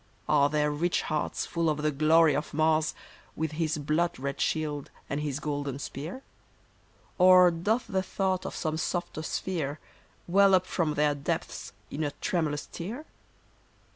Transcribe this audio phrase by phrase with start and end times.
[0.27, 2.95] Are their rich hearts full of the glory of Mars,
[3.35, 6.23] With his blood red shield, and his golden spear?
[7.19, 9.77] Or doth the thought of some softer sphere
[10.27, 13.05] Well up from their depths in a tremulous tear